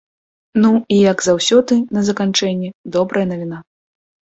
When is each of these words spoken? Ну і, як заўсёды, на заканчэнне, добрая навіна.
Ну 0.63 0.71
і, 0.79 0.97
як 1.11 1.21
заўсёды, 1.25 1.77
на 1.99 2.05
заканчэнне, 2.09 2.73
добрая 2.99 3.25
навіна. 3.35 3.57